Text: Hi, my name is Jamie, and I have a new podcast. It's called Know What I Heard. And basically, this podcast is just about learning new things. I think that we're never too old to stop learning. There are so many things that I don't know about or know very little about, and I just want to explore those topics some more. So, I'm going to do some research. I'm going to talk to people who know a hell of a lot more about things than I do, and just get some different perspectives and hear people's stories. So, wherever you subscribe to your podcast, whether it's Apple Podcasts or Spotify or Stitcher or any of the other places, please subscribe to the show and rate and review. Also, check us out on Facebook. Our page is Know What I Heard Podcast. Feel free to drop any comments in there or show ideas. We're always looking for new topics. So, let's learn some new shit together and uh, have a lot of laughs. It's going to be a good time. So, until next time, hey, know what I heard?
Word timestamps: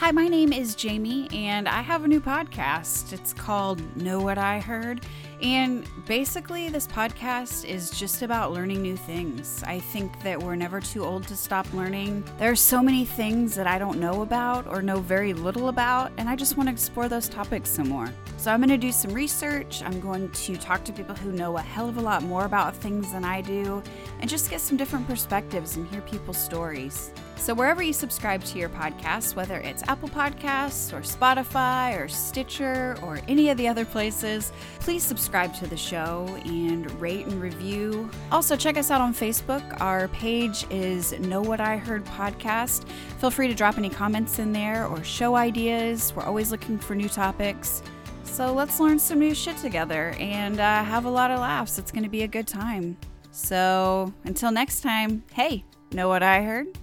Hi, 0.00 0.12
my 0.12 0.28
name 0.28 0.50
is 0.50 0.74
Jamie, 0.74 1.28
and 1.30 1.68
I 1.68 1.82
have 1.82 2.04
a 2.04 2.08
new 2.08 2.22
podcast. 2.22 3.12
It's 3.12 3.34
called 3.34 3.82
Know 3.98 4.18
What 4.18 4.38
I 4.38 4.58
Heard. 4.58 5.04
And 5.42 5.86
basically, 6.06 6.70
this 6.70 6.86
podcast 6.86 7.66
is 7.66 7.90
just 7.90 8.22
about 8.22 8.50
learning 8.50 8.80
new 8.80 8.96
things. 8.96 9.62
I 9.66 9.78
think 9.78 10.22
that 10.22 10.42
we're 10.42 10.56
never 10.56 10.80
too 10.80 11.04
old 11.04 11.28
to 11.28 11.36
stop 11.36 11.70
learning. 11.74 12.24
There 12.38 12.50
are 12.50 12.56
so 12.56 12.82
many 12.82 13.04
things 13.04 13.54
that 13.56 13.66
I 13.66 13.78
don't 13.78 14.00
know 14.00 14.22
about 14.22 14.66
or 14.68 14.80
know 14.80 15.00
very 15.00 15.34
little 15.34 15.68
about, 15.68 16.12
and 16.16 16.30
I 16.30 16.34
just 16.34 16.56
want 16.56 16.70
to 16.70 16.72
explore 16.72 17.10
those 17.10 17.28
topics 17.28 17.68
some 17.68 17.90
more. 17.90 18.10
So, 18.40 18.50
I'm 18.50 18.60
going 18.60 18.70
to 18.70 18.78
do 18.78 18.90
some 18.90 19.12
research. 19.12 19.82
I'm 19.82 20.00
going 20.00 20.30
to 20.30 20.56
talk 20.56 20.82
to 20.84 20.94
people 20.94 21.14
who 21.14 21.30
know 21.30 21.58
a 21.58 21.60
hell 21.60 21.90
of 21.90 21.98
a 21.98 22.00
lot 22.00 22.22
more 22.22 22.46
about 22.46 22.74
things 22.74 23.12
than 23.12 23.22
I 23.22 23.42
do, 23.42 23.82
and 24.18 24.30
just 24.30 24.48
get 24.48 24.62
some 24.62 24.78
different 24.78 25.06
perspectives 25.06 25.76
and 25.76 25.86
hear 25.88 26.00
people's 26.00 26.38
stories. 26.38 27.12
So, 27.36 27.52
wherever 27.52 27.82
you 27.82 27.92
subscribe 27.92 28.42
to 28.44 28.58
your 28.58 28.70
podcast, 28.70 29.36
whether 29.36 29.58
it's 29.58 29.82
Apple 29.88 30.08
Podcasts 30.08 30.90
or 30.90 31.02
Spotify 31.02 32.00
or 32.00 32.08
Stitcher 32.08 32.96
or 33.02 33.20
any 33.28 33.50
of 33.50 33.58
the 33.58 33.68
other 33.68 33.84
places, 33.84 34.52
please 34.78 35.02
subscribe 35.02 35.54
to 35.56 35.66
the 35.66 35.76
show 35.76 36.26
and 36.46 36.90
rate 36.98 37.26
and 37.26 37.42
review. 37.42 38.08
Also, 38.32 38.56
check 38.56 38.78
us 38.78 38.90
out 38.90 39.02
on 39.02 39.12
Facebook. 39.12 39.78
Our 39.82 40.08
page 40.08 40.64
is 40.70 41.12
Know 41.20 41.42
What 41.42 41.60
I 41.60 41.76
Heard 41.76 42.06
Podcast. 42.06 42.88
Feel 43.18 43.30
free 43.30 43.48
to 43.48 43.54
drop 43.54 43.76
any 43.76 43.90
comments 43.90 44.38
in 44.38 44.54
there 44.54 44.86
or 44.86 45.04
show 45.04 45.34
ideas. 45.34 46.14
We're 46.16 46.24
always 46.24 46.50
looking 46.50 46.78
for 46.78 46.94
new 46.94 47.10
topics. 47.10 47.82
So, 48.30 48.54
let's 48.54 48.78
learn 48.80 48.98
some 48.98 49.18
new 49.18 49.34
shit 49.34 49.56
together 49.58 50.14
and 50.18 50.60
uh, 50.60 50.84
have 50.84 51.04
a 51.04 51.10
lot 51.10 51.30
of 51.30 51.40
laughs. 51.40 51.78
It's 51.78 51.90
going 51.90 52.04
to 52.04 52.08
be 52.08 52.22
a 52.22 52.28
good 52.28 52.46
time. 52.46 52.96
So, 53.32 54.14
until 54.24 54.50
next 54.50 54.80
time, 54.82 55.24
hey, 55.32 55.64
know 55.92 56.08
what 56.08 56.22
I 56.22 56.40
heard? 56.42 56.78